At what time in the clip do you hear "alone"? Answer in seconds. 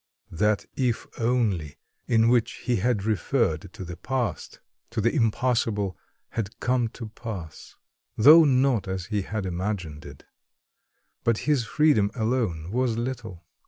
12.15-12.71